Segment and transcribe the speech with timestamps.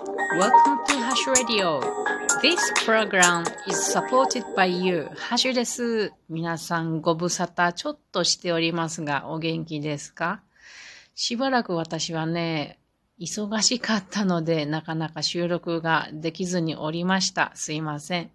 [0.00, 1.80] Welcome to Hash Radio.
[2.40, 5.10] This program is supported by you.
[5.14, 6.14] ハッシュです。
[6.30, 10.40] 皆さんご無沙汰ちょっとしておりますが、お元気ですか？
[11.14, 12.78] しばらく私はね、
[13.20, 17.52] 忙しかったので、なかなか収録ができずにおりました。
[17.54, 18.30] すいません。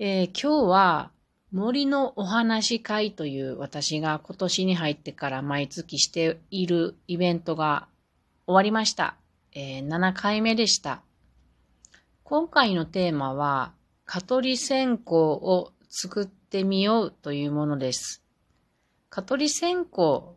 [0.00, 1.10] えー、今日は
[1.52, 7.86] 森のお話会という私が今年に入ってから毎月しているイベントが
[8.46, 9.14] 終わりました。
[9.56, 11.02] えー、7回目でした。
[12.24, 13.72] 今回のテーマは、
[14.04, 18.24] 蚊取り線香を作ってみようというものです。
[19.10, 20.34] 蚊取り線香っ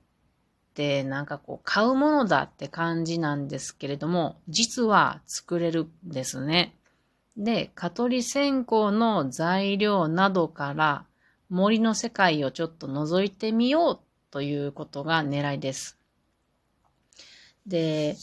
[0.76, 6.76] てなんかこう買うものだって感じなんですけれども、実は作れるんですね。
[7.36, 11.06] で、蚊取り線香の材料などから
[11.50, 14.00] 森の世界をちょっと覗いてみよう
[14.30, 15.98] ということが狙いです。
[17.66, 18.16] で、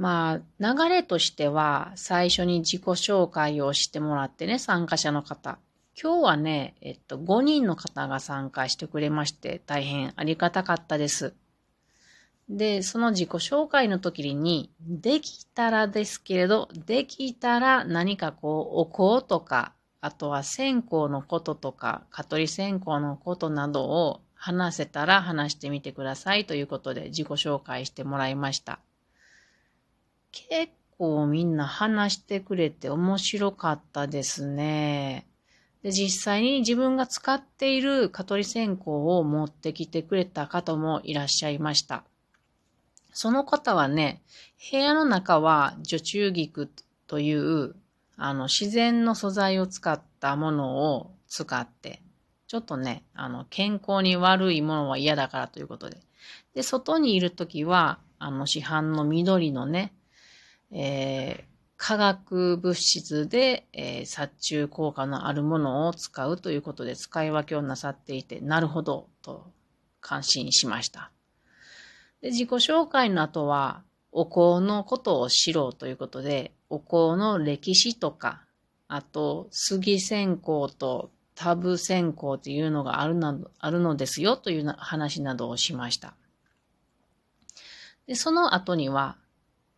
[0.00, 5.58] まあ、流れとしては、最初に自己紹介をしてもらってね、参加者の方。
[6.02, 11.34] 今日はね、えっと、5人の方が参加してくれまして、大変ありがたかったです。
[12.48, 28.80] で、その自己紹介の時に、できたらですけれど、できたら何かこう、お香とか、あとは線香のこととか、蚊取り線香のことなどを話せたら話してみてくださいということで自己紹介してもらいました。
[30.32, 35.26] 結構みんな話してくれて面白かったですね。
[35.82, 42.04] で、実際に自分が使っている蚊取り線香を持ってきてくれた方もいらっしゃいました。
[43.12, 44.22] その方はね、
[44.70, 46.70] 部屋の中は除虫菊
[47.06, 47.74] という
[48.16, 52.02] あの自然の素材を使ったものを使って、
[52.46, 55.96] ちょっとね、あの健康に悪いものは嫌だからということで。
[56.54, 59.94] で、外にいるときは、あの市販の緑のね、
[60.72, 61.44] えー、
[61.76, 69.50] 化学物質で、えー、殺虫効果のあるものを使うということで使い分けをなさっていて、なるほど、と
[70.00, 71.10] 感心しました。
[72.20, 78.42] で自己紹介の後は、お香のことを知ろうということで、お香の歴史とか、
[78.88, 86.14] あと、杉線香とタブ線香というのがあるなあるのですよという話などをしました。
[88.06, 89.16] で、その後には、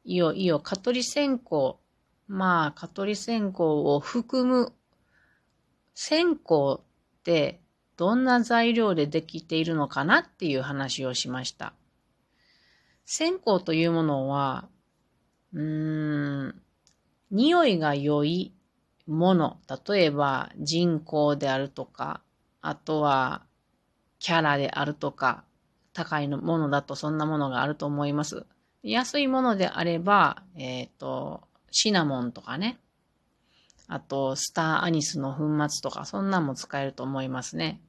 [0.05, 1.77] いよいよ蚊取り線香、
[2.27, 4.73] まあ、蚊取り線香を含む
[5.95, 6.81] 線香っ
[7.23, 7.61] て
[7.97, 11.75] どんな材料でできているのかなっていう話をしました。
[13.05, 14.69] 線香というものは、
[15.53, 16.63] うーん、
[17.31, 18.53] 匂いが良い
[19.07, 22.23] もの、例えば人工であるとか、
[22.61, 23.43] あとは
[24.19, 25.45] キャラであるとか、
[25.93, 28.47] 高いものだとそんなものがあると思います。
[28.82, 32.78] 安いものであれば、えっ、ー、と、シナモンとかね。
[33.87, 37.81] あと、スターアニスの粉末とか、そんなんも使えると思いますね。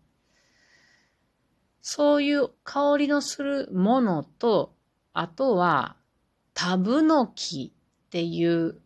[1.81, 4.73] そういう香りのするものと、
[5.13, 5.95] あとは、
[6.53, 8.79] タブノキっていう、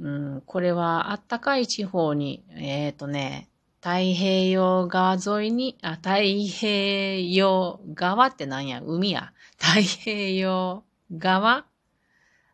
[0.00, 3.49] うん、これはあったかい地方に、えっ、ー、とね、
[3.82, 6.10] 太平洋側沿いに、あ、太
[6.46, 9.32] 平洋側ってなんや、海や。
[9.58, 10.84] 太平洋
[11.16, 11.64] 側？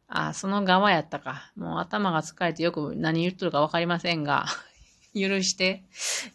[0.06, 1.50] あ、その側やったか。
[1.56, 4.46] もう頭が疲れてよく何言っとるかわかりませんが、
[5.14, 5.82] 許して。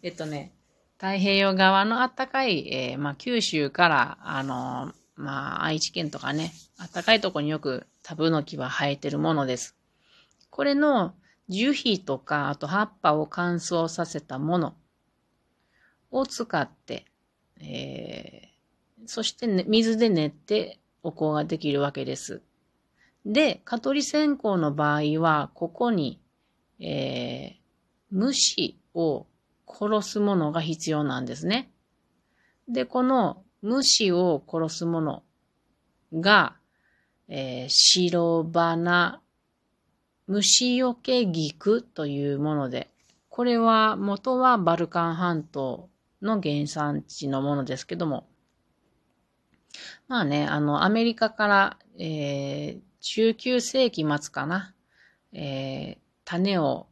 [0.04, 0.52] えっとね、
[0.98, 9.78] 太平洋側のあったかい、えー、まあ、九州から、あのー、まあ、愛知県とかね、あったかいとこによくタブノキは生えてるものです。
[10.50, 11.16] これの
[11.48, 14.76] 樹皮とか、あと葉っぱを乾燥させたもの。
[16.12, 17.06] を使って、
[17.60, 22.42] えー、そして、ね、水で練ってお香ができるわけです。
[23.26, 26.22] で、蚊取り線香の場合は、ここに、
[26.80, 27.62] えー、
[28.12, 29.26] 虫を
[29.68, 31.72] 殺すものが必要なんですね。
[32.68, 35.24] で、この虫を殺すもの
[36.14, 36.56] が、
[37.28, 39.22] えー、白花
[40.28, 42.90] 虫よけ菊というもので、
[43.30, 45.90] これは元はバルカン半島
[46.22, 48.28] の原産地のものですけども、
[50.08, 54.74] まあね、あの、アメリカから、えー、19世紀末かな、
[55.34, 56.88] えー、種を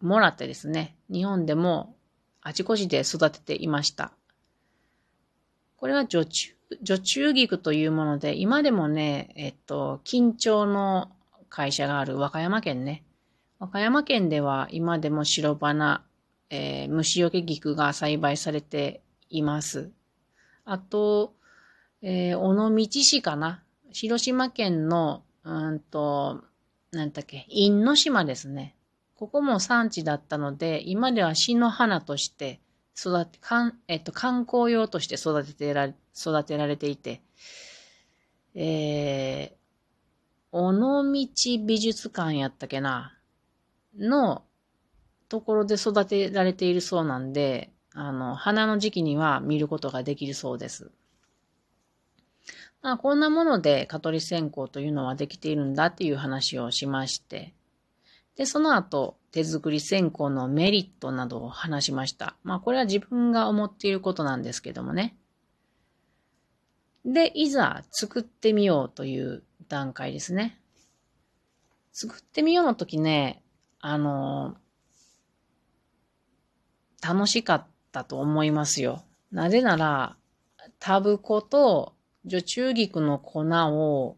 [0.00, 1.96] もらってですね、日本でも
[2.42, 4.12] あちこちで育てていました。
[5.76, 11.10] これは女中、女中菊というもので、今でもね、えっと、緊張の
[11.48, 13.04] 会社がある和歌山県ね。
[13.58, 16.04] 和歌山県では今でも白花、
[16.50, 19.90] えー、虫除け菊が栽培されています。
[20.64, 21.34] あと、
[22.02, 23.62] えー、尾道市かな？
[23.92, 26.44] 広島県の、うんと、
[26.92, 28.74] なんだっけ、因島ですね。
[29.16, 32.60] ここも産地だったので、今では詩の花として
[32.98, 37.22] 育て、かんえっと、観光用として育ててられ、育てられていて、
[38.54, 43.18] えー、尾道美術館やったっけな、
[43.98, 44.42] の
[45.28, 50.90] ところで育てられているそうなんで、あの、花の時期には見ることができるそうです。
[52.82, 57.52] まあ、こんなもので蚊取り線香というのはできているんだっていう話をしまして、
[58.36, 62.36] で、その後、手作り線香のメリットなどを話しました。
[62.44, 65.16] まあ、これは自分が思っていることなんですけどもね。
[67.04, 70.60] で、いざ作ってみようという段階ですね。
[71.92, 73.42] 作ってみようの時ね、
[73.80, 74.56] あの、
[77.06, 79.04] 楽しかったと思いますよ。
[79.30, 80.16] なぜなら、
[80.80, 81.92] タブコと
[82.24, 84.16] 女中菊の粉を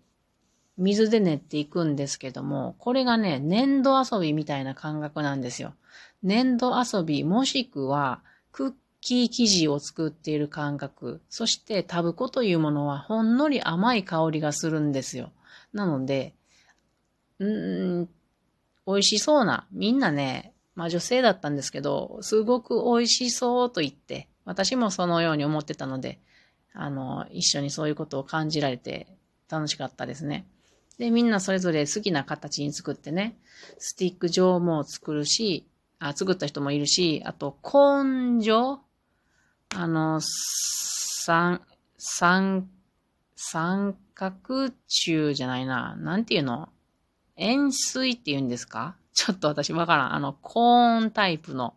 [0.78, 5.74] 水で練っていくんですけども、これがね、粘土遊びみたいな感覚なんですよ。
[6.22, 11.20] 粘土遊びもしくはクッキー生地を作っている感覚。
[11.28, 15.32] そしてタブコというものはほんのり甘い香りがするんですよ。
[15.72, 16.34] なので、
[17.38, 18.08] うーん、
[18.86, 26.20] 美味しそうな、みんなね、まあ女性だったんですけど、すごく美味しそうと言って、私もそのように思ってたので、
[26.72, 29.08] あの、一緒にそういうことを感じられて
[29.50, 30.46] 楽しかったですね。
[30.96, 33.36] で、みんなそれぞれ好きな形に作ってね、
[33.78, 35.66] スティック状も作るし、
[35.98, 38.78] あ、作った人もいるし、あと、コーン状
[39.74, 41.60] あの、三、
[41.96, 42.68] 三、
[43.34, 45.96] 三角柱じゃないな。
[45.96, 46.68] なんていうの？
[47.38, 48.96] 円錐って言うんですか？
[49.14, 50.14] ちょっと私わからん。
[50.14, 51.74] あの、コーンタイプの、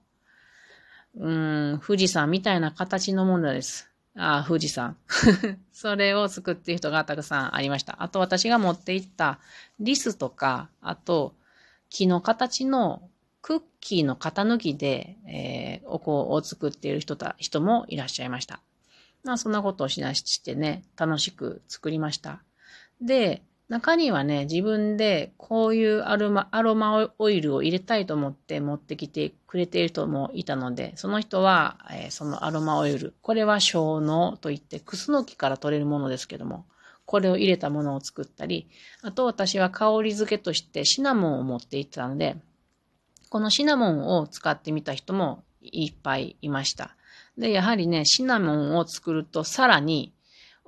[1.16, 3.90] うーん、富士山みたいな形のものです。
[4.16, 4.98] ああ、富士山。
[5.72, 8.04] それを作っている人がたくさんありました。
[8.04, 9.40] あと私が持っていった
[9.80, 11.34] リスとか、あと
[11.90, 13.02] 木の形の
[13.42, 18.60] クッキーの型抜きで、えー、お香を作っている人た人もいらっしゃいました。
[19.24, 22.44] まあそんなことをしなしてね、楽しく作りました。
[23.02, 36.66] で、中にはね、自分でこういうアロマ、アロマオイルを入れたいと思って持ってきてくれている人もいたので、その人は、えー、そのアロマオイル、これは小脳といって、クスノキから取れるものですけども、
[37.06, 38.68] これを入れたものを作ったり、
[39.04, 42.36] あと私は香り付けとしてシナモンを持っていったので、
[43.30, 46.98] このシナモンを使ってみた人もいっぱいいました。
[47.38, 50.12] で、やはりね、シナモンを作るとさらに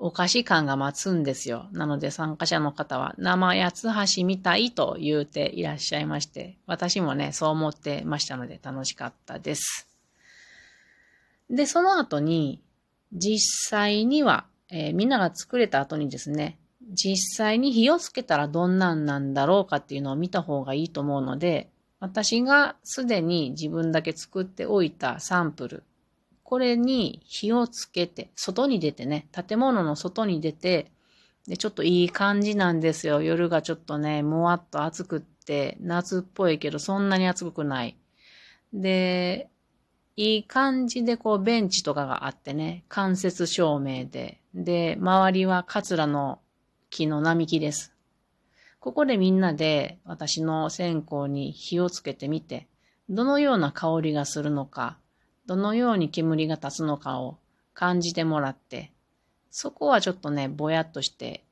[0.06, 1.70] お菓子感が待つんですよ。
[1.72, 9.88] なので参加者の方は生八つ橋みたいと言うていらっしゃいまして、私もね、そう思ってましたので楽しかったです。
[11.50, 12.62] で、その後に、
[13.14, 16.58] 実際には、えー、みんなが作れた後にですね、
[16.92, 21.70] 実際に火をつけたらどんなんなんだろうかっていうのを見た方がいいと思うので、
[22.02, 25.84] 私がすでに自分だけ作っておいたサンプル、
[26.54, 30.92] これに火をつけて、外に出てね、建物の外に出て、
[31.48, 33.24] で、ちょっといい感じなんですよ。
[33.24, 37.98] 夜がちょっとね、もわっと暑くって、夏っぽいけどそんなに暑くない。
[38.72, 39.50] で、
[40.16, 46.40] いい感じでこうベンチとかがあってね、間接照明で、で、周りはカツラの
[46.92, 47.96] 木の並木です。
[48.80, 52.68] ここでみんなで私の線香に火をつけてみて、
[53.10, 55.00] どのような香りがするのか、
[55.46, 57.38] どのように煙が立つのかを
[57.74, 58.92] 感じてもらって、
[59.52, 61.44] そこはちょっとね、ぼやっとして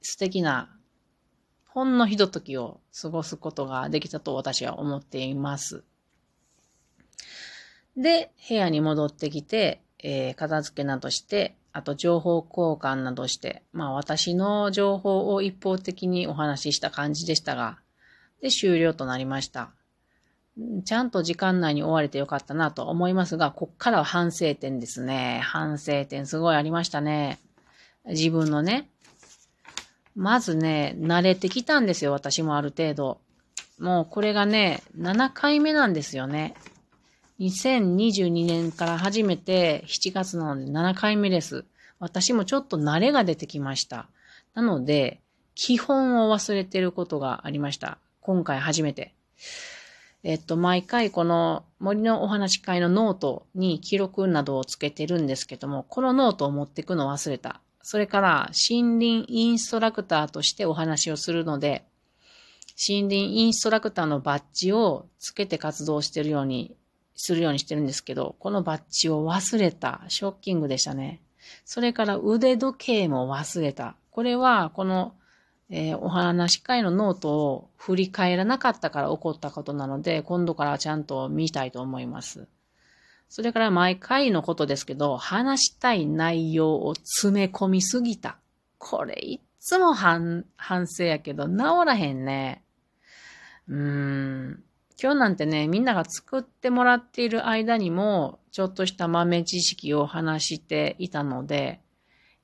[0.00, 0.68] 素敵な
[1.72, 5.84] ほんのひとときを過ごすことができたと私は思っています。
[7.96, 17.78] で、部屋に戻ってきて、えー、片付けなどして、あと情報交換などして、まあ私の情報を一方的にお話しした感じでしたが、
[18.42, 19.72] で、終了となりました。
[20.84, 25.40] ちゃんと時間内に終われてよかったなと思いますが、こっからは反省点ですね。
[25.44, 27.38] 反省点すごいありましたね。
[28.06, 28.90] 自分のね。
[30.14, 33.20] まずね、慣れてきたんですよ、私もある程度。
[33.78, 36.54] もうこれがね、7回目なんですよね。
[37.40, 41.64] 2022年から始めて7月なので7回目です。
[41.98, 44.08] 私もちょっと慣れが出てきました。
[44.54, 45.20] なので、
[45.54, 47.98] 基本を忘れてることがありました。
[48.20, 49.14] 今回初めて。
[50.24, 57.60] えっと、毎回この森のお話会のノートに記録などをつけてるんですけども、このノートを持ってくのを忘れた。
[57.82, 61.84] それから、森林インストラクターとしてお話をするので、
[62.88, 66.76] 森林インストラクターのバッジをつけて活動してるように、
[67.16, 70.02] するようにしてるんですけど、このバッジを忘れた。
[70.06, 71.20] ショッキングでしたね。
[71.64, 73.96] それから腕時計も忘れた。
[74.12, 75.14] これは、この
[75.74, 82.46] えー、お話し会のノートを振り返らなかったから起こったことなので、今度からちゃんと見たいと思います。
[83.30, 88.36] それから毎回のことですけど、話したい内容を詰め込みすぎた。
[88.76, 90.44] これいっつも反
[90.86, 92.62] 省やけど、治らへんね。
[93.66, 93.78] うー
[94.50, 94.62] ん。
[95.02, 101.80] 今日なんてね、みんなが作ってもらっている間にも、ちょっとした豆知識を話していたので、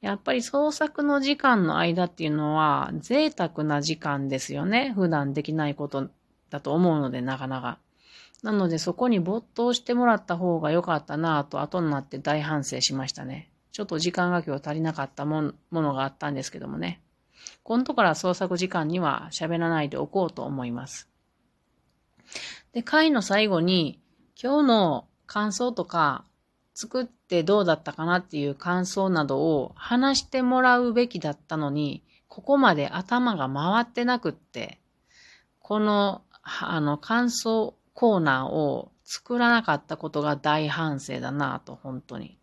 [0.00, 4.92] やっぱり創作の時間の間っていうのは贅沢な時間ですよね。
[4.94, 6.08] 普段できないこと
[6.50, 7.78] だと思うので、なかなか。
[8.42, 13.50] なのでそこに没頭してもらった方が良かったなぁと後になって大反省しましたね。
[13.72, 17.00] ちょっと時間が今日足りなかったものがあったんですけどもね。
[17.64, 21.08] 今度から創作時間には喋らないでおこうと思います。
[22.72, 24.00] で、回の最後に
[24.40, 26.24] 今日の感想とか
[26.80, 34.78] 作ってどうだったかなっていう感想などを話してもらうべきだったのに、ここまで頭が回ってなくって、
[35.58, 42.38] この、あの、感想コーナーを作らなかったことが大反省だなと、本当に。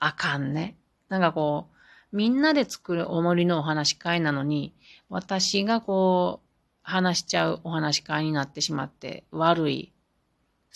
[0.00, 0.76] あかんね。
[1.08, 1.68] なんかこ
[2.12, 4.74] う、みんなで作るおもりのお話し会なのに、
[5.08, 6.46] 私がこう、
[6.82, 9.92] 話しちゃうお話し会になってしまって悪い。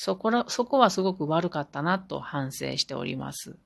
[0.02, 3.58] そこら、そこはすごく悪かったなと反省しております。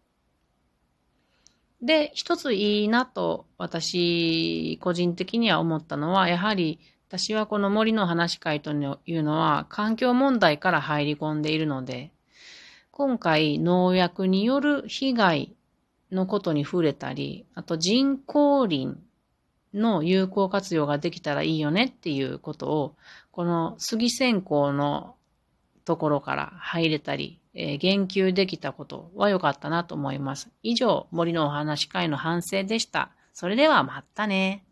[1.81, 12.11] で、一ついいなと私個人的には思ったのは、やはり私はこの森の話会というのは環境問題から入り込んでいるので、
[12.91, 15.55] 今回農薬による被害
[16.11, 18.97] のことに触れたり、あと人工林
[19.73, 22.97] の有効活用ができたらいいよねっていうことを、
[23.31, 25.14] この杉線香の
[25.85, 30.51] ところから入れたり、えー、言及できたことは良かったなと思います。
[30.63, 33.11] 以上、森のお話会の反省でした。
[33.33, 34.65] それではまたね。